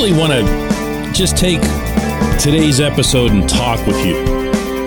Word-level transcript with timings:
Really 0.00 0.18
want 0.18 0.32
to 0.32 1.12
just 1.12 1.36
take 1.36 1.60
today's 2.40 2.80
episode 2.80 3.32
and 3.32 3.46
talk 3.46 3.86
with 3.86 4.06
you. 4.06 4.16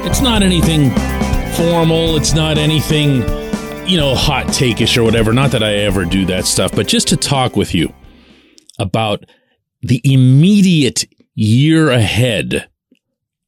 It's 0.08 0.22
not 0.22 0.42
anything 0.42 0.90
formal, 1.54 2.18
it's 2.18 2.34
not 2.34 2.58
anything, 2.58 3.18
you 3.88 3.96
know, 3.96 4.16
hot 4.16 4.48
takeish 4.48 4.98
or 4.98 5.04
whatever. 5.04 5.32
Not 5.32 5.52
that 5.52 5.62
I 5.62 5.76
ever 5.76 6.04
do 6.06 6.26
that 6.26 6.46
stuff, 6.46 6.72
but 6.74 6.88
just 6.88 7.10
to 7.10 7.18
talk 7.18 7.56
with 7.56 7.76
you 7.76 7.94
about 8.80 9.24
the 9.84 10.02
immediate 10.04 11.06
year 11.36 11.92
ahead 11.92 12.68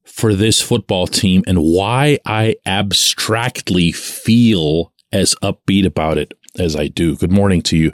for 0.03 0.35
this 0.35 0.61
football 0.61 1.07
team 1.07 1.41
and 1.47 1.63
why 1.63 2.19
I 2.27 2.57
abstractly 2.67 3.91
feel 3.91 4.93
as 5.11 5.33
upbeat 5.41 5.87
about 5.87 6.19
it 6.19 6.35
as 6.59 6.75
I 6.75 6.89
do. 6.89 7.15
Good 7.15 7.31
morning 7.31 7.63
to 7.63 7.75
you. 7.75 7.91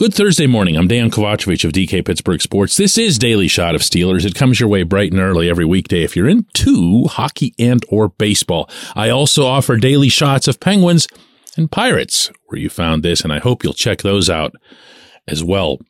Good 0.00 0.14
Thursday 0.14 0.46
morning. 0.46 0.78
I'm 0.78 0.88
Dan 0.88 1.10
Kovacevic 1.10 1.62
of 1.62 1.72
DK 1.72 2.06
Pittsburgh 2.06 2.40
Sports. 2.40 2.78
This 2.78 2.96
is 2.96 3.18
Daily 3.18 3.48
Shot 3.48 3.74
of 3.74 3.82
Steelers. 3.82 4.24
It 4.24 4.34
comes 4.34 4.58
your 4.58 4.70
way 4.70 4.82
bright 4.82 5.12
and 5.12 5.20
early 5.20 5.50
every 5.50 5.66
weekday 5.66 6.04
if 6.04 6.16
you're 6.16 6.26
into 6.26 7.06
hockey 7.06 7.54
and 7.58 7.84
or 7.90 8.08
baseball. 8.08 8.70
I 8.96 9.10
also 9.10 9.44
offer 9.44 9.76
daily 9.76 10.08
shots 10.08 10.48
of 10.48 10.58
Penguins 10.58 11.06
and 11.54 11.70
Pirates, 11.70 12.30
where 12.46 12.58
you 12.58 12.70
found 12.70 13.02
this, 13.02 13.20
and 13.20 13.30
I 13.30 13.40
hope 13.40 13.62
you'll 13.62 13.74
check 13.74 14.00
those 14.00 14.30
out 14.30 14.54
as 15.28 15.44
well. 15.44 15.80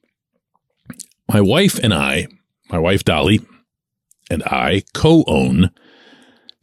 My 1.33 1.41
wife 1.41 1.78
and 1.78 1.95
I, 1.95 2.27
my 2.69 2.80
wife 2.80 3.05
Dolly, 3.05 3.39
and 4.28 4.42
I 4.42 4.83
co-own 4.92 5.70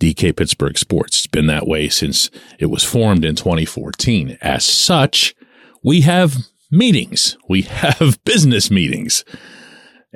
DK 0.01 0.35
Pittsburgh 0.35 0.77
Sports. 0.77 1.19
It's 1.19 1.27
been 1.27 1.47
that 1.47 1.65
way 1.65 1.87
since 1.87 2.29
it 2.59 2.65
was 2.65 2.83
formed 2.83 3.23
in 3.23 3.37
2014. 3.37 4.37
As 4.41 4.65
such, 4.65 5.33
we 5.81 6.01
have 6.01 6.39
meetings. 6.71 7.37
We 7.47 7.61
have 7.63 8.23
business 8.23 8.69
meetings. 8.71 9.23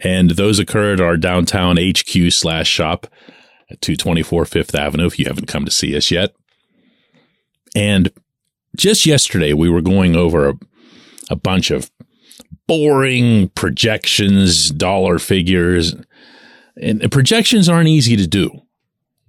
And 0.04 0.32
those 0.32 0.60
occur 0.60 0.94
at 0.94 1.02
our 1.02 1.18
downtown 1.18 1.78
HQ 1.78 2.32
slash 2.32 2.68
shop 2.68 3.08
at 3.70 3.82
224 3.82 4.46
Fifth 4.46 4.76
Avenue 4.76 5.06
if 5.06 5.20
you 5.20 5.26
haven't 5.26 5.48
come 5.48 5.66
to 5.66 5.72
see 5.72 5.96
us 5.96 6.12
yet. 6.12 6.34
And 7.76 8.12
just 8.76 9.06
yesterday, 9.06 9.54
we 9.54 9.70
were 9.70 9.82
going 9.82 10.16
over 10.16 10.50
a, 10.50 10.54
a 11.30 11.36
bunch 11.36 11.72
of 11.72 11.92
boring 12.68 13.50
projections, 13.50 14.72
dollar 14.72 15.20
figures, 15.20 15.96
and 16.82 17.12
projections 17.12 17.68
aren't 17.70 17.90
easy 17.90 18.16
to 18.16 18.28
do. 18.28 18.62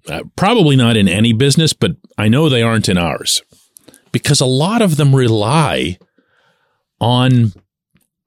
Uh, 0.09 0.23
probably 0.37 0.75
not 0.75 0.97
in 0.97 1.09
any 1.09 1.33
business, 1.33 1.73
but 1.73 1.97
I 2.19 2.29
know 2.29 2.49
they 2.49 2.63
aren't 2.63 2.89
in 2.89 2.99
ours 2.99 3.43
because 4.11 4.41
a 4.41 4.47
lot 4.47 4.83
of 4.83 4.97
them 4.97 5.15
rely 5.15 5.99
on 7.03 7.53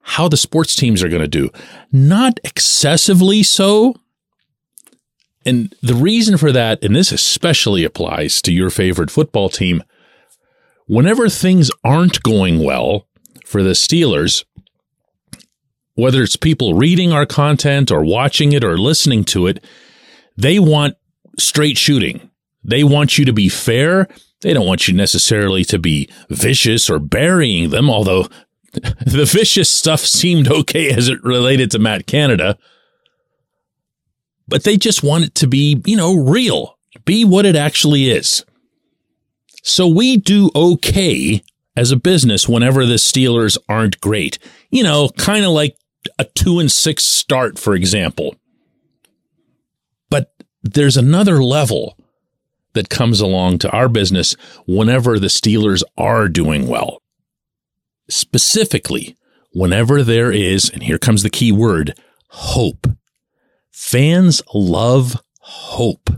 how 0.02 0.28
the 0.28 0.36
sports 0.36 0.76
teams 0.76 1.02
are 1.02 1.08
going 1.08 1.22
to 1.22 1.26
do. 1.26 1.50
Not 1.90 2.38
excessively 2.44 3.42
so. 3.42 3.96
And 5.44 5.74
the 5.82 5.94
reason 5.94 6.36
for 6.36 6.52
that, 6.52 6.84
and 6.84 6.94
this 6.94 7.10
especially 7.10 7.82
applies 7.82 8.40
to 8.42 8.52
your 8.52 8.70
favorite 8.70 9.10
football 9.10 9.48
team, 9.48 9.82
whenever 10.86 11.28
things 11.28 11.70
aren't 11.82 12.22
going 12.22 12.62
well 12.62 13.08
for 13.44 13.62
the 13.62 13.70
Steelers, 13.70 14.44
whether 15.94 16.22
it's 16.22 16.36
people 16.36 16.74
reading 16.74 17.12
our 17.12 17.26
content 17.26 17.90
or 17.90 18.04
watching 18.04 18.52
it 18.52 18.62
or 18.62 18.76
listening 18.76 19.24
to 19.24 19.46
it, 19.46 19.64
they 20.36 20.58
want 20.58 20.94
straight 21.38 21.78
shooting. 21.78 22.30
They 22.62 22.84
want 22.84 23.16
you 23.16 23.24
to 23.24 23.32
be 23.32 23.48
fair. 23.48 24.06
They 24.42 24.52
don't 24.52 24.66
want 24.66 24.86
you 24.86 24.94
necessarily 24.94 25.64
to 25.64 25.78
be 25.78 26.10
vicious 26.28 26.90
or 26.90 26.98
burying 26.98 27.70
them, 27.70 27.88
although 27.88 28.28
the 29.06 29.24
vicious 29.24 29.70
stuff 29.70 30.00
seemed 30.00 30.48
okay 30.48 30.90
as 30.90 31.08
it 31.08 31.22
related 31.24 31.70
to 31.70 31.78
Matt 31.78 32.06
Canada. 32.06 32.58
But 34.48 34.64
they 34.64 34.76
just 34.76 35.02
want 35.02 35.24
it 35.24 35.34
to 35.36 35.46
be, 35.46 35.82
you 35.86 35.96
know, 35.96 36.14
real, 36.14 36.78
be 37.04 37.24
what 37.24 37.46
it 37.46 37.56
actually 37.56 38.10
is. 38.10 38.44
So 39.62 39.88
we 39.88 40.16
do 40.16 40.50
okay 40.54 41.42
as 41.76 41.90
a 41.90 41.96
business 41.96 42.48
whenever 42.48 42.86
the 42.86 42.94
Steelers 42.94 43.58
aren't 43.68 44.00
great. 44.00 44.38
You 44.70 44.82
know, 44.82 45.08
kind 45.16 45.44
of 45.44 45.50
like 45.50 45.76
a 46.18 46.24
two 46.24 46.60
and 46.60 46.70
six 46.70 47.02
start, 47.02 47.58
for 47.58 47.74
example. 47.74 48.36
But 50.10 50.32
there's 50.62 50.96
another 50.96 51.42
level 51.42 51.98
that 52.74 52.90
comes 52.90 53.20
along 53.20 53.58
to 53.58 53.70
our 53.70 53.88
business 53.88 54.36
whenever 54.66 55.18
the 55.18 55.28
Steelers 55.28 55.82
are 55.96 56.28
doing 56.28 56.68
well 56.68 57.00
specifically 58.08 59.16
whenever 59.52 60.02
there 60.02 60.30
is, 60.30 60.68
and 60.68 60.82
here 60.82 60.98
comes 60.98 61.22
the 61.22 61.30
key 61.30 61.52
word, 61.52 61.94
hope. 62.28 62.86
Fans 63.70 64.42
love 64.54 65.16
hope. 65.40 66.10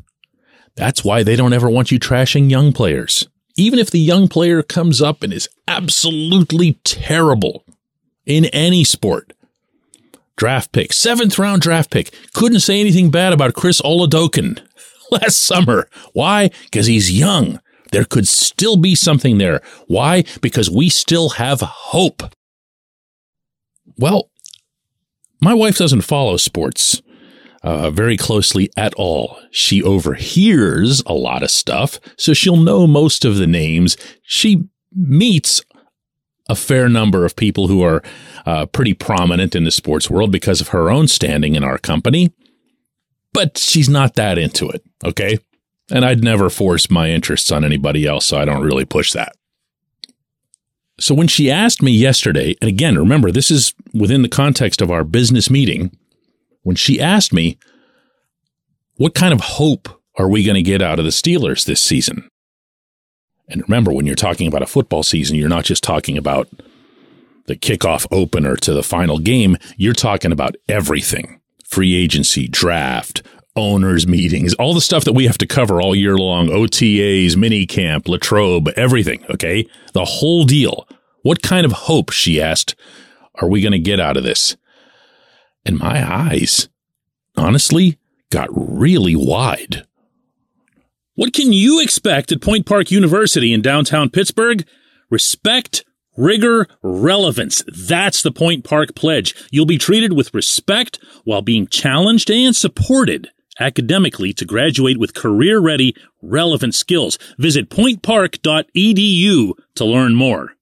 That's 0.75 1.05
why 1.05 1.23
they 1.23 1.37
don't 1.37 1.53
ever 1.53 1.69
want 1.69 1.91
you 1.91 1.99
trashing 1.99 2.51
young 2.51 2.73
players. 2.73 3.29
Even 3.57 3.79
if 3.79 3.91
the 3.91 3.99
young 3.99 4.29
player 4.29 4.63
comes 4.63 5.03
up 5.03 5.23
and 5.23 5.33
is 5.33 5.49
absolutely 5.67 6.75
terrible 6.85 7.65
in 8.25 8.45
any 8.47 8.85
sport. 8.85 9.33
Draft 10.37 10.71
pick, 10.71 10.93
seventh 10.93 11.37
round 11.39 11.63
draft 11.63 11.91
pick. 11.91 12.15
Couldn't 12.33 12.61
say 12.61 12.79
anything 12.79 13.11
bad 13.11 13.33
about 13.33 13.55
Chris 13.55 13.81
Oladokun 13.81 14.61
last 15.11 15.39
summer. 15.39 15.89
Why? 16.13 16.51
Because 16.65 16.87
he's 16.87 17.11
young. 17.11 17.61
There 17.91 18.05
could 18.05 18.29
still 18.29 18.77
be 18.77 18.95
something 18.95 19.39
there. 19.39 19.61
Why? 19.87 20.25
Because 20.41 20.71
we 20.71 20.89
still 20.89 21.31
have 21.31 21.61
hope. 21.61 22.23
Well, 23.97 24.31
my 25.41 25.55
wife 25.55 25.77
doesn't 25.77 26.03
follow 26.03 26.37
sports 26.37 27.03
uh, 27.63 27.91
very 27.91 28.17
closely 28.17 28.71
at 28.77 28.95
all. 28.95 29.39
She 29.51 29.83
overhears 29.83 31.03
a 31.07 31.15
lot 31.15 31.43
of 31.43 31.51
stuff, 31.51 31.99
so 32.17 32.33
she'll 32.33 32.57
know 32.57 32.87
most 32.87 33.25
of 33.25 33.37
the 33.37 33.47
names. 33.47 33.97
She 34.23 34.65
meets 34.95 35.63
a 36.49 36.55
fair 36.55 36.89
number 36.89 37.25
of 37.25 37.37
people 37.37 37.69
who 37.69 37.83
are 37.83 38.03
uh, 38.47 38.67
pretty 38.67 38.95
prominent 38.95 39.55
in 39.55 39.65
the 39.65 39.71
sports 39.71 40.09
world 40.09 40.33
because 40.33 40.61
of 40.61 40.69
her 40.69 40.91
own 40.91 41.09
standing 41.09 41.55
in 41.55 41.65
our 41.65 41.79
company, 41.79 42.33
but 43.33 43.59
she's 43.59 43.89
not 43.89 44.15
that 44.15 44.39
into 44.39 44.69
it. 44.69 44.83
Okay. 45.05 45.39
And 45.91 46.05
I'd 46.05 46.23
never 46.23 46.51
force 46.51 46.91
my 46.91 47.11
interests 47.11 47.51
on 47.51 47.65
anybody 47.65 48.07
else, 48.07 48.27
so 48.27 48.39
I 48.39 48.45
don't 48.45 48.63
really 48.63 48.85
push 48.85 49.13
that. 49.13 49.33
So 51.01 51.15
when 51.15 51.29
she 51.29 51.51
asked 51.51 51.83
me 51.83 51.93
yesterday, 51.93 52.57
and 52.61 52.69
again, 52.69 52.99
remember, 52.99 53.31
this 53.31 53.51
is 53.51 53.73
within 53.95 54.23
the 54.23 54.29
context 54.29 54.83
of 54.83 54.91
our 54.91 55.05
business 55.05 55.49
meeting, 55.49 55.97
when 56.63 56.77
she 56.77 57.01
asked 57.01 57.33
me, 57.33 57.59
what 58.97 59.15
kind 59.15 59.33
of 59.33 59.41
hope 59.41 59.89
are 60.19 60.29
we 60.29 60.45
going 60.45 60.57
to 60.57 60.63
get 60.63 60.83
out 60.83 60.99
of 60.99 61.05
the 61.05 61.13
Steelers 61.13 61.65
this 61.65 61.81
season? 61.81 62.29
And 63.49 63.63
remember, 63.63 63.93
when 63.93 64.07
you're 64.07 64.17
talking 64.17 64.49
about 64.49 64.63
a 64.63 64.67
football 64.67 65.03
season, 65.03 65.37
you're 65.37 65.49
not 65.49 65.65
just 65.65 65.85
talking 65.85 66.19
about 66.19 66.49
the 67.47 67.57
kickoff 67.57 68.07
opener 68.11 68.57
to 68.57 68.75
the 68.75 68.83
final 68.83 69.19
game, 69.19 69.57
you're 69.77 69.95
talking 69.95 70.33
about 70.33 70.57
everything 70.69 71.41
free 71.65 71.95
agency, 71.95 72.49
draft, 72.49 73.23
owners 73.59 74.07
meetings, 74.07 74.55
all 74.55 74.73
the 74.73 74.81
stuff 74.81 75.05
that 75.05 75.13
we 75.13 75.27
have 75.27 75.39
to 75.39 75.47
cover 75.47 75.83
all 75.83 75.95
year 75.95 76.17
long, 76.17 76.49
OTAs, 76.49 77.37
mini 77.37 77.67
camp, 77.67 78.09
Latrobe, 78.09 78.69
everything. 78.77 79.25
Okay. 79.29 79.67
The 79.93 80.05
whole 80.05 80.45
deal. 80.45 80.89
What 81.23 81.43
kind 81.43 81.67
of 81.67 81.73
hope, 81.73 82.11
she 82.11 82.41
asked, 82.41 82.75
are 83.35 83.49
we 83.49 83.61
going 83.61 83.73
to 83.73 83.79
get 83.79 84.01
out 84.01 84.17
of 84.17 84.25
this? 84.25 84.57
And 85.67 85.79
my 85.79 86.09
eyes, 86.09 86.69
honestly, 87.37 87.99
got 88.31 88.49
really 88.51 89.17
wide. 89.17 89.85
What 91.15 91.33
can 91.33 91.53
you 91.53 91.83
expect 91.83 92.31
at 92.31 92.41
Point 92.41 92.65
Park 92.65 92.91
University 92.91 93.53
in 93.53 93.61
downtown 93.61 94.09
Pittsburgh? 94.09 94.67
Respect, 95.11 95.85
rigor, 96.17 96.69
relevance. 96.83 97.65
That's 97.67 98.23
the 98.23 98.31
Point 98.33 98.65
Park 98.65 98.95
pledge. 98.95 99.35
You'll 99.51 99.67
be 99.67 99.79
treated 99.79 100.13
with 100.13 100.33
respect 100.33 101.01
while 101.25 101.43
being 101.43 101.67
challenged 101.67 102.31
and 102.31 102.55
supported 102.55 103.31
academically 103.59 104.33
to 104.35 104.45
graduate 104.45 104.99
with 104.99 105.15
career 105.15 105.59
ready, 105.59 105.95
relevant 106.23 106.75
skills. 106.75 107.19
Visit 107.39 107.71
pointpark.edu 107.71 109.53
to 109.75 109.85
learn 109.85 110.15
more. 110.15 110.53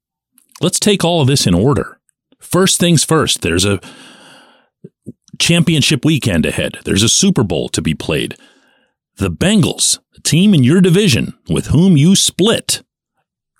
Let's 0.60 0.80
take 0.80 1.04
all 1.04 1.20
of 1.20 1.28
this 1.28 1.46
in 1.46 1.54
order. 1.54 1.98
First 2.40 2.80
things 2.80 3.04
first, 3.04 3.42
there's 3.42 3.64
a 3.64 3.80
championship 5.38 6.04
weekend 6.04 6.46
ahead. 6.46 6.78
There's 6.84 7.02
a 7.02 7.08
Super 7.08 7.42
Bowl 7.42 7.68
to 7.70 7.82
be 7.82 7.94
played. 7.94 8.36
The 9.16 9.30
Bengals, 9.30 9.98
a 10.16 10.20
team 10.20 10.54
in 10.54 10.64
your 10.64 10.80
division 10.80 11.34
with 11.48 11.68
whom 11.68 11.96
you 11.96 12.16
split, 12.16 12.82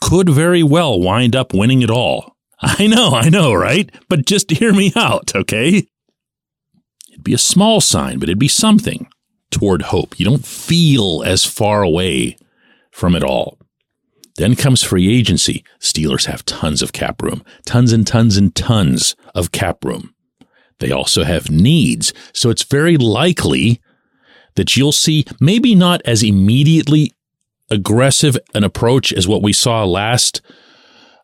could 0.01 0.29
very 0.29 0.63
well 0.63 1.01
wind 1.01 1.35
up 1.35 1.53
winning 1.53 1.83
it 1.83 1.91
all. 1.91 2.37
I 2.61 2.87
know, 2.87 3.11
I 3.11 3.29
know, 3.29 3.53
right? 3.53 3.91
But 4.09 4.27
just 4.27 4.51
hear 4.51 4.73
me 4.73 4.93
out, 4.97 5.35
okay? 5.35 5.87
It'd 7.11 7.25
be 7.25 7.35
a 7.35 7.39
small 7.39 7.81
sign, 7.81 8.19
but 8.19 8.29
it'd 8.29 8.39
be 8.39 8.49
something 8.49 9.09
toward 9.51 9.83
hope. 9.83 10.19
You 10.19 10.25
don't 10.25 10.47
feel 10.47 11.23
as 11.25 11.45
far 11.45 11.83
away 11.83 12.37
from 12.91 13.15
it 13.15 13.23
all. 13.23 13.59
Then 14.37 14.55
comes 14.55 14.83
free 14.83 15.17
agency. 15.17 15.65
Steelers 15.81 16.27
have 16.27 16.45
tons 16.45 16.83
of 16.83 16.93
cap 16.93 17.23
room, 17.23 17.43
tons 17.65 17.93
and 17.93 18.07
tons 18.07 18.37
and 18.37 18.55
tons 18.55 19.17
of 19.35 19.53
cap 19.53 19.85
room. 19.85 20.15
They 20.79 20.91
also 20.91 21.25
have 21.25 21.51
needs. 21.51 22.13
So 22.35 22.51
it's 22.51 22.65
very 22.65 22.99
likely 22.99 23.81
that 24.57 24.77
you'll 24.77 24.93
see 24.93 25.25
maybe 25.41 25.75
not 25.75 26.03
as 26.05 26.23
immediately 26.23 27.13
aggressive 27.71 28.37
an 28.55 28.65
approach 28.65 29.13
as 29.13 29.27
what 29.27 29.43
we 29.43 29.53
saw 29.53 29.85
last 29.85 30.43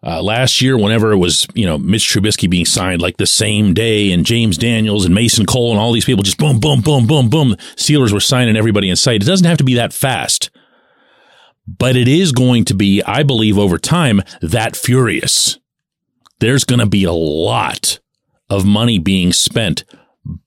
uh, 0.04 0.20
last 0.20 0.60
year, 0.60 0.76
whenever 0.76 1.12
it 1.12 1.18
was, 1.18 1.46
you 1.54 1.64
know, 1.64 1.78
Mitch 1.78 2.08
Trubisky 2.08 2.50
being 2.50 2.64
signed 2.64 3.00
like 3.00 3.18
the 3.18 3.26
same 3.26 3.72
day 3.72 4.10
and 4.10 4.26
James 4.26 4.58
Daniels 4.58 5.04
and 5.04 5.14
Mason 5.14 5.46
Cole 5.46 5.70
and 5.70 5.78
all 5.78 5.92
these 5.92 6.04
people 6.04 6.24
just 6.24 6.38
boom, 6.38 6.58
boom, 6.58 6.80
boom, 6.80 7.06
boom, 7.06 7.30
boom. 7.30 7.54
Steelers 7.76 8.12
were 8.12 8.20
signing 8.20 8.56
everybody 8.56 8.90
in 8.90 8.96
sight. 8.96 9.22
It 9.22 9.26
doesn't 9.26 9.46
have 9.46 9.58
to 9.58 9.64
be 9.64 9.74
that 9.74 9.92
fast, 9.92 10.50
but 11.66 11.94
it 11.94 12.08
is 12.08 12.32
going 12.32 12.64
to 12.64 12.74
be, 12.74 13.00
I 13.02 13.22
believe, 13.22 13.58
over 13.58 13.78
time, 13.78 14.22
that 14.40 14.74
furious. 14.74 15.58
There's 16.40 16.64
going 16.64 16.80
to 16.80 16.86
be 16.86 17.04
a 17.04 17.12
lot 17.12 18.00
of 18.50 18.66
money 18.66 18.98
being 18.98 19.32
spent 19.32 19.84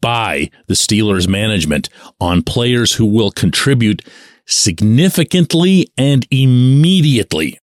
by 0.01 0.49
the 0.67 0.73
Steelers 0.73 1.27
management 1.27 1.87
on 2.19 2.43
players 2.43 2.93
who 2.93 3.05
will 3.05 3.31
contribute 3.31 4.01
significantly 4.45 5.87
and 5.97 6.27
immediately. 6.29 7.59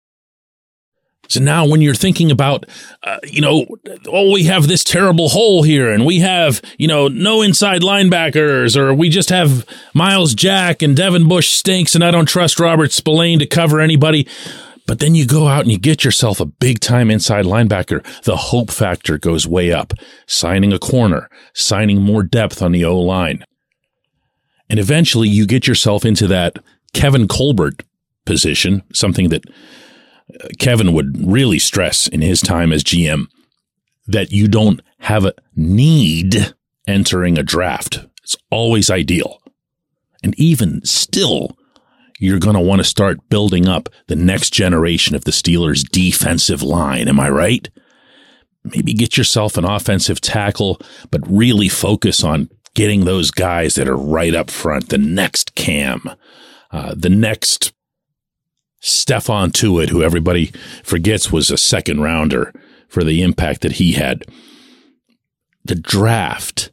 So 1.29 1.39
now 1.39 1.65
when 1.67 1.81
you're 1.81 1.93
thinking 1.93 2.31
about, 2.31 2.65
uh, 3.03 3.19
you 3.23 3.39
know, 3.39 3.67
oh, 4.07 4.33
we 4.33 4.43
have 4.45 4.67
this 4.67 4.83
terrible 4.83 5.29
hole 5.29 5.61
here 5.61 5.91
and 5.91 6.05
we 6.05 6.19
have, 6.19 6.59
you 6.77 6.87
know, 6.87 7.07
no 7.07 7.43
inside 7.43 7.81
linebackers 7.81 8.75
or 8.75 8.93
we 8.93 9.09
just 9.09 9.29
have 9.29 9.65
Myles 9.93 10.33
Jack 10.33 10.81
and 10.81 10.97
Devin 10.97 11.27
Bush 11.27 11.49
stinks 11.49 11.93
and 11.93 12.03
I 12.03 12.09
don't 12.09 12.25
trust 12.25 12.59
Robert 12.59 12.91
Spillane 12.91 13.39
to 13.39 13.45
cover 13.45 13.79
anybody. 13.79 14.27
But 14.87 14.97
then 14.97 15.13
you 15.13 15.27
go 15.27 15.47
out 15.47 15.61
and 15.61 15.71
you 15.71 15.77
get 15.77 16.03
yourself 16.03 16.39
a 16.39 16.47
big 16.47 16.79
time 16.79 17.11
inside 17.11 17.45
linebacker. 17.45 18.03
The 18.23 18.35
hope 18.35 18.71
factor 18.71 19.19
goes 19.19 19.45
way 19.45 19.71
up. 19.71 19.93
Signing 20.25 20.73
a 20.73 20.79
corner, 20.79 21.29
signing 21.53 22.01
more 22.01 22.23
depth 22.23 22.63
on 22.63 22.71
the 22.71 22.85
O 22.85 22.97
line. 22.97 23.45
And 24.67 24.79
eventually 24.79 25.27
you 25.27 25.45
get 25.45 25.67
yourself 25.67 26.05
into 26.05 26.25
that 26.27 26.57
Kevin 26.93 27.27
Colbert 27.27 27.83
position, 28.25 28.81
something 28.91 29.29
that 29.29 29.43
Kevin 30.59 30.93
would 30.93 31.27
really 31.27 31.59
stress 31.59 32.07
in 32.07 32.21
his 32.21 32.41
time 32.41 32.71
as 32.71 32.83
GM 32.83 33.27
that 34.07 34.31
you 34.31 34.47
don't 34.47 34.81
have 34.99 35.25
a 35.25 35.33
need 35.55 36.53
entering 36.87 37.37
a 37.37 37.43
draft. 37.43 38.05
It's 38.23 38.37
always 38.49 38.89
ideal. 38.89 39.41
And 40.23 40.37
even 40.37 40.83
still, 40.83 41.57
you're 42.19 42.39
going 42.39 42.55
to 42.55 42.61
want 42.61 42.79
to 42.79 42.87
start 42.87 43.29
building 43.29 43.67
up 43.67 43.89
the 44.07 44.15
next 44.15 44.51
generation 44.51 45.15
of 45.15 45.23
the 45.23 45.31
Steelers 45.31 45.87
defensive 45.89 46.61
line. 46.61 47.07
Am 47.07 47.19
I 47.19 47.29
right? 47.29 47.69
Maybe 48.63 48.93
get 48.93 49.17
yourself 49.17 49.57
an 49.57 49.65
offensive 49.65 50.19
tackle, 50.19 50.81
but 51.11 51.21
really 51.25 51.69
focus 51.69 52.23
on 52.23 52.49
getting 52.73 53.05
those 53.05 53.31
guys 53.31 53.75
that 53.75 53.87
are 53.87 53.97
right 53.97 54.35
up 54.35 54.49
front. 54.49 54.89
The 54.89 54.97
next 54.97 55.55
Cam, 55.55 56.09
uh, 56.71 56.93
the 56.95 57.09
next 57.09 57.73
Stephon 58.81 59.51
Tuitt, 59.51 59.89
who 59.89 60.03
everybody 60.03 60.51
forgets 60.83 61.31
was 61.31 61.51
a 61.51 61.57
second 61.57 62.01
rounder 62.01 62.53
for 62.87 63.03
the 63.03 63.21
impact 63.21 63.61
that 63.61 63.73
he 63.73 63.93
had. 63.93 64.23
The 65.63 65.75
draft 65.75 66.71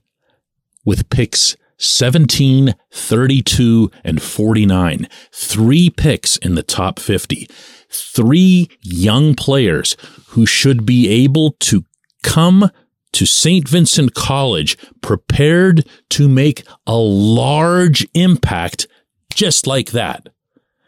with 0.84 1.10
picks 1.10 1.56
17, 1.78 2.74
32, 2.90 3.90
and 4.04 4.22
49. 4.22 5.08
Three 5.32 5.90
picks 5.90 6.36
in 6.38 6.54
the 6.54 6.62
top 6.62 6.98
50. 6.98 7.48
Three 7.90 8.70
young 8.80 9.34
players 9.34 9.96
who 10.28 10.46
should 10.46 10.86
be 10.86 11.08
able 11.08 11.52
to 11.60 11.84
come 12.22 12.70
to 13.12 13.26
St. 13.26 13.68
Vincent 13.68 14.14
College 14.14 14.76
prepared 15.00 15.86
to 16.10 16.28
make 16.28 16.66
a 16.86 16.96
large 16.96 18.06
impact 18.14 18.86
just 19.32 19.66
like 19.66 19.92
that. 19.92 20.28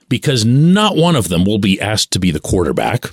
Because 0.09 0.45
not 0.45 0.97
one 0.97 1.17
of 1.17 1.29
them 1.29 1.45
will 1.45 1.59
be 1.59 1.81
asked 1.81 2.13
to 2.13 2.19
be 2.19 2.31
the 2.31 2.41
quarterback. 2.41 3.11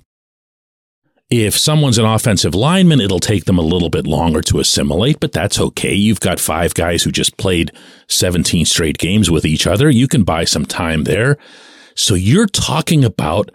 If 1.29 1.57
someone's 1.57 1.97
an 1.97 2.05
offensive 2.05 2.53
lineman, 2.53 3.01
it'll 3.01 3.19
take 3.19 3.45
them 3.45 3.57
a 3.57 3.63
little 3.63 3.89
bit 3.89 4.05
longer 4.05 4.41
to 4.43 4.59
assimilate, 4.59 5.19
but 5.19 5.31
that's 5.31 5.59
okay. 5.59 5.93
You've 5.93 6.19
got 6.19 6.39
five 6.39 6.75
guys 6.75 7.01
who 7.03 7.11
just 7.11 7.37
played 7.37 7.71
17 8.07 8.65
straight 8.65 8.99
games 8.99 9.31
with 9.31 9.43
each 9.43 9.65
other. 9.65 9.89
You 9.89 10.07
can 10.07 10.23
buy 10.23 10.43
some 10.43 10.65
time 10.65 11.03
there. 11.03 11.37
So 11.95 12.13
you're 12.13 12.45
talking 12.45 13.03
about, 13.03 13.49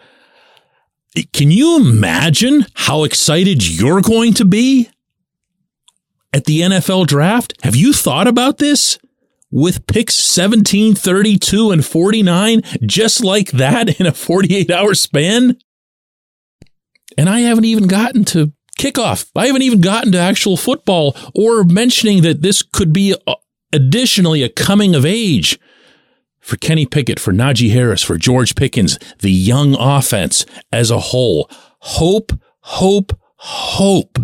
can 1.32 1.52
you 1.52 1.76
imagine 1.78 2.66
how 2.74 3.04
excited 3.04 3.66
you're 3.66 4.00
going 4.00 4.34
to 4.34 4.44
be 4.44 4.90
at 6.32 6.46
the 6.46 6.62
NFL 6.62 7.06
draft? 7.06 7.54
Have 7.62 7.76
you 7.76 7.92
thought 7.92 8.26
about 8.26 8.58
this? 8.58 8.98
With 9.50 9.86
picks 9.86 10.14
17, 10.14 10.94
32, 10.94 11.70
and 11.72 11.84
49, 11.84 12.62
just 12.86 13.24
like 13.24 13.50
that 13.52 14.00
in 14.00 14.06
a 14.06 14.12
48 14.12 14.70
hour 14.70 14.94
span? 14.94 15.58
And 17.18 17.28
I 17.28 17.40
haven't 17.40 17.64
even 17.64 17.88
gotten 17.88 18.24
to 18.26 18.52
kickoff. 18.78 19.28
I 19.36 19.46
haven't 19.46 19.62
even 19.62 19.80
gotten 19.80 20.12
to 20.12 20.18
actual 20.18 20.56
football 20.56 21.16
or 21.34 21.64
mentioning 21.64 22.22
that 22.22 22.42
this 22.42 22.62
could 22.62 22.92
be 22.92 23.14
uh, 23.26 23.34
additionally 23.72 24.42
a 24.42 24.48
coming 24.48 24.94
of 24.94 25.04
age 25.04 25.58
for 26.40 26.56
Kenny 26.56 26.86
Pickett, 26.86 27.20
for 27.20 27.32
Najee 27.32 27.72
Harris, 27.72 28.02
for 28.02 28.16
George 28.16 28.54
Pickens, 28.54 28.98
the 29.18 29.30
young 29.30 29.76
offense 29.78 30.46
as 30.72 30.90
a 30.90 30.98
whole. 30.98 31.50
Hope, 31.80 32.32
hope, 32.60 33.18
hope. 33.36 34.18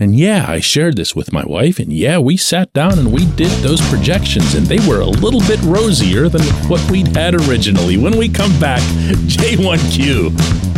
And 0.00 0.14
yeah, 0.14 0.46
I 0.48 0.60
shared 0.60 0.96
this 0.96 1.16
with 1.16 1.32
my 1.32 1.44
wife, 1.44 1.80
and 1.80 1.92
yeah, 1.92 2.18
we 2.18 2.36
sat 2.36 2.72
down 2.72 3.00
and 3.00 3.12
we 3.12 3.26
did 3.32 3.50
those 3.62 3.80
projections, 3.90 4.54
and 4.54 4.64
they 4.64 4.78
were 4.88 5.00
a 5.00 5.06
little 5.06 5.40
bit 5.40 5.60
rosier 5.62 6.28
than 6.28 6.42
what 6.68 6.88
we'd 6.88 7.08
had 7.16 7.34
originally. 7.34 7.96
When 7.96 8.16
we 8.16 8.28
come 8.28 8.56
back, 8.60 8.80
J1Q. 9.26 10.77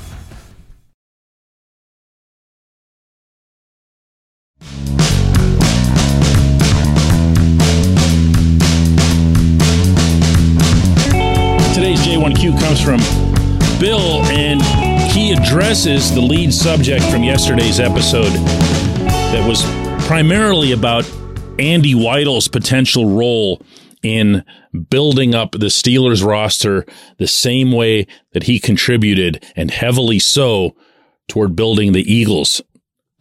comes 12.71 12.81
from 12.81 13.79
Bill, 13.81 14.23
and 14.27 14.61
he 15.11 15.33
addresses 15.33 16.13
the 16.13 16.21
lead 16.21 16.53
subject 16.53 17.03
from 17.05 17.21
yesterday's 17.21 17.81
episode 17.81 18.31
that 18.31 19.45
was 19.45 19.61
primarily 20.05 20.71
about 20.71 21.03
Andy 21.59 21.93
Weidl's 21.93 22.47
potential 22.47 23.09
role 23.09 23.61
in 24.03 24.45
building 24.89 25.35
up 25.35 25.51
the 25.51 25.65
Steelers 25.65 26.25
roster 26.25 26.85
the 27.17 27.27
same 27.27 27.73
way 27.73 28.07
that 28.31 28.43
he 28.43 28.57
contributed 28.57 29.43
and 29.57 29.69
heavily 29.69 30.19
so 30.19 30.73
toward 31.27 31.57
building 31.57 31.91
the 31.91 32.09
Eagles' 32.09 32.61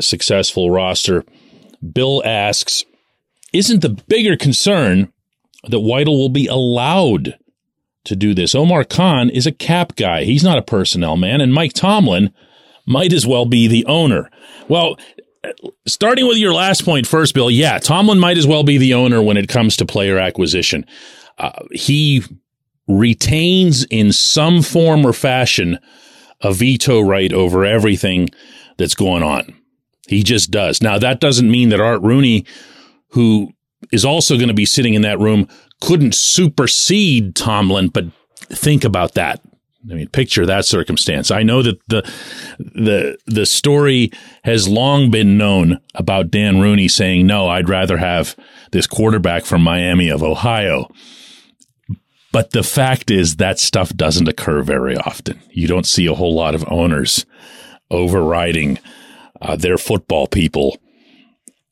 successful 0.00 0.70
roster. 0.70 1.24
Bill 1.92 2.22
asks, 2.24 2.84
isn't 3.52 3.80
the 3.80 4.00
bigger 4.06 4.36
concern 4.36 5.12
that 5.64 5.78
Weidl 5.78 6.16
will 6.16 6.28
be 6.28 6.46
allowed 6.46 7.36
to 8.04 8.16
do 8.16 8.34
this. 8.34 8.54
Omar 8.54 8.84
Khan 8.84 9.30
is 9.30 9.46
a 9.46 9.52
cap 9.52 9.96
guy. 9.96 10.24
He's 10.24 10.44
not 10.44 10.58
a 10.58 10.62
personnel 10.62 11.16
man. 11.16 11.40
And 11.40 11.52
Mike 11.52 11.72
Tomlin 11.72 12.32
might 12.86 13.12
as 13.12 13.26
well 13.26 13.46
be 13.46 13.68
the 13.68 13.84
owner. 13.86 14.30
Well, 14.68 14.98
starting 15.86 16.26
with 16.26 16.38
your 16.38 16.54
last 16.54 16.84
point 16.84 17.06
first, 17.06 17.34
Bill, 17.34 17.50
yeah, 17.50 17.78
Tomlin 17.78 18.18
might 18.18 18.38
as 18.38 18.46
well 18.46 18.62
be 18.62 18.78
the 18.78 18.94
owner 18.94 19.22
when 19.22 19.36
it 19.36 19.48
comes 19.48 19.76
to 19.76 19.86
player 19.86 20.18
acquisition. 20.18 20.86
Uh, 21.38 21.64
he 21.72 22.22
retains 22.88 23.84
in 23.84 24.12
some 24.12 24.62
form 24.62 25.06
or 25.06 25.12
fashion 25.12 25.78
a 26.40 26.52
veto 26.52 27.00
right 27.00 27.32
over 27.32 27.64
everything 27.64 28.28
that's 28.78 28.94
going 28.94 29.22
on. 29.22 29.54
He 30.08 30.22
just 30.22 30.50
does. 30.50 30.82
Now, 30.82 30.98
that 30.98 31.20
doesn't 31.20 31.50
mean 31.50 31.68
that 31.68 31.80
Art 31.80 32.02
Rooney, 32.02 32.44
who 33.10 33.52
is 33.92 34.04
also 34.04 34.36
going 34.36 34.48
to 34.48 34.54
be 34.54 34.66
sitting 34.66 34.94
in 34.94 35.02
that 35.02 35.20
room, 35.20 35.48
couldn't 35.80 36.14
supersede 36.14 37.34
Tomlin, 37.34 37.88
but 37.88 38.06
think 38.50 38.84
about 38.84 39.14
that. 39.14 39.40
I 39.90 39.94
mean, 39.94 40.08
picture 40.08 40.44
that 40.44 40.66
circumstance. 40.66 41.30
I 41.30 41.42
know 41.42 41.62
that 41.62 41.80
the 41.88 42.02
the 42.58 43.16
the 43.26 43.46
story 43.46 44.10
has 44.44 44.68
long 44.68 45.10
been 45.10 45.38
known 45.38 45.78
about 45.94 46.30
Dan 46.30 46.60
Rooney 46.60 46.86
saying, 46.86 47.26
"No, 47.26 47.48
I'd 47.48 47.68
rather 47.68 47.96
have 47.96 48.36
this 48.72 48.86
quarterback 48.86 49.44
from 49.44 49.62
Miami 49.62 50.10
of 50.10 50.22
Ohio." 50.22 50.90
But 52.32 52.50
the 52.50 52.62
fact 52.62 53.10
is 53.10 53.36
that 53.36 53.58
stuff 53.58 53.90
doesn't 53.96 54.28
occur 54.28 54.62
very 54.62 54.96
often. 54.96 55.40
You 55.50 55.66
don't 55.66 55.86
see 55.86 56.06
a 56.06 56.14
whole 56.14 56.34
lot 56.34 56.54
of 56.54 56.64
owners 56.70 57.24
overriding 57.90 58.78
uh, 59.40 59.56
their 59.56 59.78
football 59.78 60.26
people, 60.26 60.76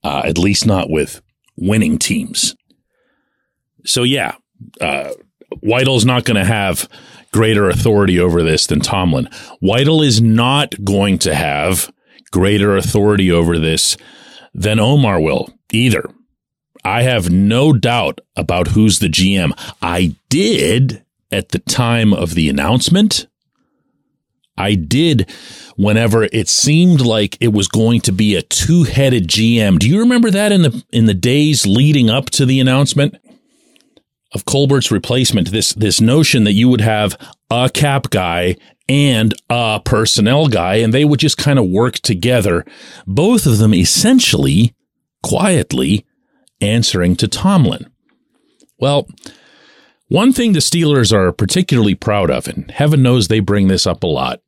uh, 0.03 0.23
at 0.25 0.39
least 0.39 0.67
not 0.67 0.91
with 0.91 1.21
winning 1.57 1.99
teams. 1.99 2.57
So 3.89 4.03
yeah, 4.03 4.35
uh, 4.81 5.13
Weidl's 5.65 6.05
not 6.05 6.25
going 6.25 6.37
to 6.37 6.45
have 6.45 6.89
greater 7.33 7.69
authority 7.69 8.21
over 8.21 8.43
this 8.43 8.67
than 8.67 8.81
Tomlin. 8.81 9.29
Weidl 9.63 10.05
is 10.05 10.21
not 10.21 10.75
going 10.85 11.19
to 11.21 11.35
have 11.35 11.93
greater 12.31 12.77
authority 12.77 13.33
over 13.33 13.59
this 13.59 13.97
than 14.55 14.79
Omar 14.79 15.21
will 15.21 15.49
either. 15.73 16.05
I 16.85 17.03
have 17.03 17.31
no 17.31 17.73
doubt 17.73 18.21
about 18.37 18.69
who's 18.69 18.99
the 18.99 19.09
GM. 19.09 19.53
I 19.83 20.15
did 20.29 21.05
at 21.31 21.51
the 21.51 21.59
time 21.59 22.13
of 22.13 22.35
the 22.35 22.49
announcement. 22.49 23.27
I 24.57 24.75
did 24.75 25.31
whenever 25.77 26.25
it 26.25 26.49
seemed 26.49 27.01
like 27.01 27.37
it 27.41 27.53
was 27.53 27.69
going 27.69 28.01
to 28.03 28.13
be 28.13 28.35
a 28.35 28.43
two-headed 28.43 29.29
GM. 29.29 29.79
Do 29.79 29.89
you 29.89 30.01
remember 30.01 30.31
that 30.31 30.51
in 30.51 30.63
the 30.63 30.85
in 30.93 31.07
the 31.07 31.15
days 31.15 31.67
leading 31.67 32.11
up 32.11 32.31
to 32.31 32.45
the 32.45 32.59
announcement? 32.59 33.17
Of 34.35 34.45
Colbert's 34.45 34.91
replacement, 34.91 35.51
this 35.51 35.73
this 35.73 36.01
notion 36.01 36.45
that 36.45 36.53
you 36.53 36.69
would 36.69 36.81
have 36.81 37.17
a 37.51 37.71
cap 37.73 38.11
guy 38.11 38.57
and 38.89 39.35
a 39.51 39.81
personnel 39.85 40.49
guy, 40.49 40.77
and 40.77 40.95
they 40.95 41.05
would 41.05 41.21
just 41.21 41.37
kind 41.37 41.59
of 41.59 41.69
work 41.69 41.95
together, 41.97 42.65
both 43.07 43.47
of 43.47 43.59
them 43.59 43.75
essentially 43.75 44.75
quietly 45.23 46.07
answering 46.61 47.17
to 47.17 47.29
Tomlin. 47.29 47.91
Well, 48.79 49.09
one 50.09 50.33
thing 50.33 50.53
the 50.53 50.61
Steelers 50.61 51.13
are 51.13 51.33
particularly 51.33 51.95
proud 51.95 52.31
of, 52.31 52.49
and 52.49 52.71
heaven 52.71 53.03
knows 53.03 53.29
they 53.29 53.41
bring 53.41 53.69
this 53.69 53.87
up 53.87 54.03
a 54.03 54.07
lot, 54.07 54.41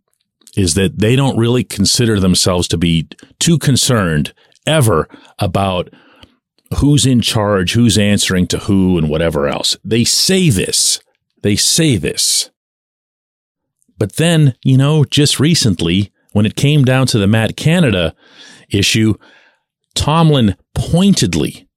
is 0.57 0.75
that 0.75 0.99
they 0.99 1.17
don't 1.17 1.39
really 1.39 1.65
consider 1.65 2.19
themselves 2.19 2.67
to 2.69 2.79
be 2.79 3.09
too 3.39 3.59
concerned 3.59 4.33
ever 4.67 5.09
about 5.39 5.91
who's 6.79 7.07
in 7.07 7.21
charge, 7.21 7.73
who's 7.73 7.99
answering 7.99 8.47
to 8.49 8.59
who, 8.59 8.97
and 8.97 9.09
whatever 9.09 9.49
else. 9.49 9.77
They 9.85 10.05
say 10.05 10.50
this. 10.50 11.00
They 11.43 11.57
say 11.57 11.97
this. 11.97 12.50
But 13.99 14.17
then, 14.17 14.55
you 14.65 14.79
know, 14.79 15.05
just 15.05 15.41
recently, 15.41 16.12
when 16.33 16.47
it 16.47 16.57
came 16.57 16.85
down 16.85 17.07
to 17.09 17.19
the 17.19 17.27
Matt 17.27 17.57
Canada 17.57 18.15
issue, 18.71 19.15
Tomlin 19.95 20.57
pointedly 20.75 21.69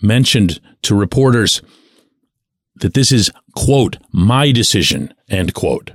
mentioned 0.00 0.60
to 0.82 0.94
reporters 0.94 1.62
that 2.76 2.94
this 2.94 3.12
is, 3.12 3.30
quote, 3.54 3.96
my 4.12 4.52
decision, 4.52 5.14
end 5.28 5.54
quote. 5.54 5.92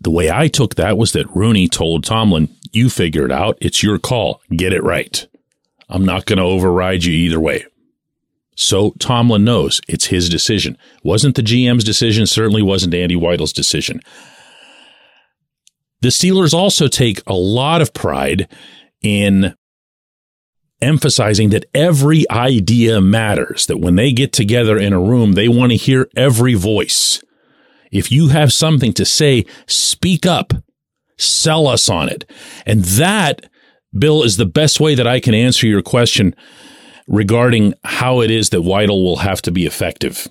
The 0.00 0.10
way 0.10 0.30
I 0.30 0.48
took 0.48 0.74
that 0.74 0.98
was 0.98 1.12
that 1.12 1.34
Rooney 1.34 1.68
told 1.68 2.04
Tomlin, 2.04 2.48
you 2.72 2.90
figure 2.90 3.24
it 3.24 3.32
out. 3.32 3.56
It's 3.60 3.82
your 3.82 3.98
call. 3.98 4.40
Get 4.54 4.72
it 4.72 4.82
right. 4.82 5.26
I'm 5.92 6.06
not 6.06 6.24
going 6.24 6.38
to 6.38 6.44
override 6.44 7.04
you 7.04 7.12
either 7.12 7.38
way. 7.38 7.66
So 8.56 8.92
Tomlin 8.98 9.44
knows 9.44 9.80
it's 9.88 10.06
his 10.06 10.28
decision. 10.28 10.78
Wasn't 11.04 11.36
the 11.36 11.42
GM's 11.42 11.84
decision, 11.84 12.26
certainly 12.26 12.62
wasn't 12.62 12.94
Andy 12.94 13.14
Weidl's 13.14 13.52
decision. 13.52 14.00
The 16.00 16.08
Steelers 16.08 16.54
also 16.54 16.88
take 16.88 17.22
a 17.26 17.34
lot 17.34 17.82
of 17.82 17.92
pride 17.92 18.48
in 19.02 19.54
emphasizing 20.80 21.50
that 21.50 21.66
every 21.74 22.28
idea 22.30 23.00
matters, 23.00 23.66
that 23.66 23.78
when 23.78 23.94
they 23.94 24.12
get 24.12 24.32
together 24.32 24.78
in 24.78 24.92
a 24.92 25.00
room, 25.00 25.32
they 25.32 25.48
want 25.48 25.72
to 25.72 25.76
hear 25.76 26.08
every 26.16 26.54
voice. 26.54 27.22
If 27.90 28.10
you 28.10 28.28
have 28.28 28.52
something 28.52 28.92
to 28.94 29.04
say, 29.04 29.44
speak 29.66 30.24
up, 30.24 30.54
sell 31.18 31.66
us 31.68 31.88
on 31.88 32.08
it. 32.08 32.28
And 32.66 32.82
that 32.84 33.48
Bill, 33.96 34.22
is 34.22 34.36
the 34.36 34.46
best 34.46 34.80
way 34.80 34.94
that 34.94 35.06
I 35.06 35.20
can 35.20 35.34
answer 35.34 35.66
your 35.66 35.82
question 35.82 36.34
regarding 37.06 37.74
how 37.84 38.20
it 38.20 38.30
is 38.30 38.50
that 38.50 38.62
Weidl 38.62 39.02
will 39.02 39.18
have 39.18 39.42
to 39.42 39.50
be 39.50 39.66
effective. 39.66 40.28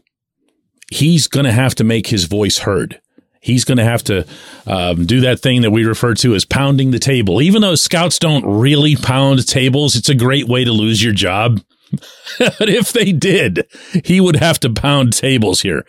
He's 0.89 1.27
going 1.27 1.45
to 1.45 1.51
have 1.51 1.75
to 1.75 1.83
make 1.83 2.07
his 2.07 2.25
voice 2.25 2.59
heard. 2.59 2.99
He's 3.41 3.65
going 3.65 3.79
to 3.79 3.83
have 3.83 4.03
to 4.03 4.27
um, 4.67 5.05
do 5.05 5.21
that 5.21 5.39
thing 5.39 5.63
that 5.63 5.71
we 5.71 5.83
refer 5.83 6.13
to 6.15 6.35
as 6.35 6.45
pounding 6.45 6.91
the 6.91 6.99
table. 6.99 7.41
Even 7.41 7.61
though 7.61 7.75
scouts 7.75 8.19
don't 8.19 8.45
really 8.45 8.95
pound 8.95 9.47
tables, 9.47 9.95
it's 9.95 10.09
a 10.09 10.15
great 10.15 10.47
way 10.47 10.63
to 10.63 10.71
lose 10.71 11.03
your 11.03 11.13
job. 11.13 11.61
but 12.39 12.69
if 12.69 12.93
they 12.93 13.11
did, 13.11 13.67
he 14.05 14.21
would 14.21 14.35
have 14.35 14.59
to 14.59 14.69
pound 14.69 15.13
tables 15.13 15.61
here. 15.61 15.85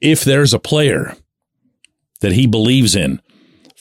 If 0.00 0.24
there's 0.24 0.54
a 0.54 0.60
player 0.60 1.16
that 2.20 2.32
he 2.32 2.46
believes 2.46 2.94
in, 2.94 3.20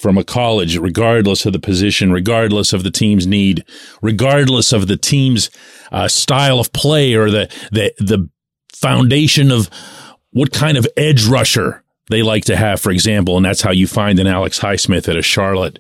from 0.02 0.18
a 0.18 0.24
college, 0.24 0.78
regardless 0.78 1.46
of 1.46 1.54
the 1.54 1.60
position, 1.60 2.12
regardless 2.12 2.74
of 2.74 2.84
the 2.84 2.90
team's 2.90 3.28
need, 3.28 3.64
regardless 4.02 4.74
of 4.74 4.88
the 4.88 4.98
team's 4.98 5.52
uh, 5.92 6.08
style 6.08 6.60
of 6.60 6.74
play 6.74 7.14
or 7.14 7.30
the, 7.30 7.48
the, 7.72 7.94
the 8.00 8.28
foundation 8.74 9.52
of 9.52 9.70
what 10.32 10.52
kind 10.52 10.78
of 10.78 10.88
edge 10.98 11.26
rusher 11.26 11.84
they 12.10 12.24
like 12.24 12.46
to 12.46 12.56
have, 12.56 12.82
for 12.82 12.92
example. 12.92 13.38
And 13.38 13.46
that's 13.46 13.62
how 13.62 13.72
you 13.72 13.86
find 13.86 14.20
an 14.20 14.28
Alex 14.28 14.60
Highsmith 14.60 15.08
at 15.08 15.16
a 15.16 15.22
Charlotte. 15.22 15.80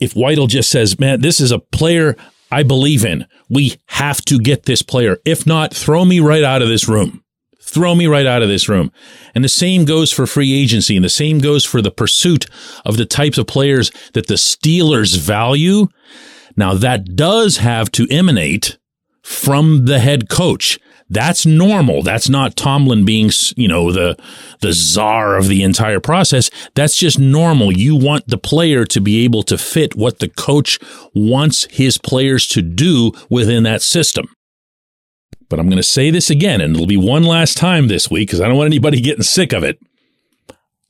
If 0.00 0.14
Weidl 0.14 0.48
just 0.48 0.68
says, 0.68 0.98
man, 0.98 1.20
this 1.20 1.40
is 1.40 1.52
a 1.52 1.60
player 1.60 2.16
I 2.50 2.64
believe 2.64 3.04
in. 3.04 3.26
We 3.48 3.76
have 3.86 4.20
to 4.26 4.38
get 4.38 4.64
this 4.64 4.82
player. 4.82 5.18
If 5.24 5.46
not, 5.46 5.72
throw 5.72 6.04
me 6.04 6.20
right 6.20 6.42
out 6.42 6.62
of 6.62 6.68
this 6.68 6.88
room. 6.88 7.23
Throw 7.74 7.96
me 7.96 8.06
right 8.06 8.24
out 8.24 8.40
of 8.40 8.48
this 8.48 8.68
room. 8.68 8.92
And 9.34 9.42
the 9.42 9.48
same 9.48 9.84
goes 9.84 10.12
for 10.12 10.28
free 10.28 10.54
agency 10.54 10.94
and 10.94 11.04
the 11.04 11.08
same 11.08 11.40
goes 11.40 11.64
for 11.64 11.82
the 11.82 11.90
pursuit 11.90 12.46
of 12.84 12.96
the 12.96 13.04
types 13.04 13.36
of 13.36 13.48
players 13.48 13.90
that 14.12 14.28
the 14.28 14.34
Steelers 14.34 15.18
value. 15.18 15.88
Now 16.56 16.74
that 16.74 17.16
does 17.16 17.56
have 17.56 17.90
to 17.92 18.06
emanate 18.10 18.78
from 19.24 19.86
the 19.86 19.98
head 19.98 20.28
coach. 20.28 20.78
That's 21.10 21.44
normal. 21.44 22.02
That's 22.02 22.28
not 22.28 22.56
Tomlin 22.56 23.04
being, 23.04 23.30
you 23.56 23.66
know, 23.66 23.90
the, 23.90 24.16
the 24.60 24.72
czar 24.72 25.36
of 25.36 25.48
the 25.48 25.64
entire 25.64 26.00
process. 26.00 26.50
That's 26.74 26.96
just 26.96 27.18
normal. 27.18 27.72
You 27.72 27.96
want 27.96 28.28
the 28.28 28.38
player 28.38 28.84
to 28.86 29.00
be 29.00 29.24
able 29.24 29.42
to 29.44 29.58
fit 29.58 29.96
what 29.96 30.20
the 30.20 30.28
coach 30.28 30.78
wants 31.12 31.64
his 31.72 31.98
players 31.98 32.46
to 32.48 32.62
do 32.62 33.12
within 33.28 33.64
that 33.64 33.82
system. 33.82 34.28
But 35.54 35.60
I'm 35.60 35.68
going 35.68 35.76
to 35.76 35.84
say 35.84 36.10
this 36.10 36.30
again, 36.30 36.60
and 36.60 36.74
it'll 36.74 36.88
be 36.88 36.96
one 36.96 37.22
last 37.22 37.56
time 37.56 37.86
this 37.86 38.10
week 38.10 38.26
because 38.26 38.40
I 38.40 38.48
don't 38.48 38.56
want 38.56 38.66
anybody 38.66 39.00
getting 39.00 39.22
sick 39.22 39.52
of 39.52 39.62
it. 39.62 39.78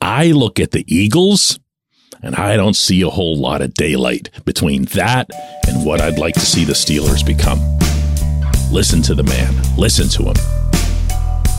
I 0.00 0.28
look 0.28 0.59
at 0.59 0.71
the 0.71 0.87
Eagles 0.88 1.61
and 2.23 2.35
I 2.35 2.56
don't 2.56 2.75
see 2.75 3.02
a 3.02 3.11
whole 3.11 3.37
lot 3.37 3.61
of 3.61 3.75
daylight 3.75 4.30
between 4.47 4.87
that 4.87 5.28
and 5.68 5.85
what 5.85 6.00
I'd 6.00 6.18
like 6.18 6.33
to 6.37 6.40
see 6.40 6.64
the 6.64 6.73
Steelers 6.73 7.26
become. 7.26 7.59
Listen 8.73 9.02
to 9.02 9.14
the 9.14 9.25
man, 9.25 9.54
listen 9.76 10.09
to 10.09 10.30
him. 10.30 10.37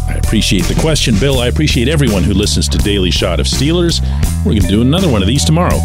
I 0.10 0.20
appreciate 0.24 0.64
the 0.64 0.74
question, 0.82 1.14
Bill. 1.20 1.42
I 1.42 1.46
appreciate 1.46 1.88
everyone 1.88 2.24
who 2.24 2.34
listens 2.34 2.68
to 2.70 2.80
Daily 2.80 3.12
Shot 3.12 3.40
of 3.40 3.46
Steelers. 3.46 4.02
We're 4.40 4.54
going 4.54 4.62
to 4.64 4.68
do 4.68 4.82
another 4.82 5.12
one 5.12 5.22
of 5.22 5.28
these 5.28 5.46
tomorrow. 5.46 5.78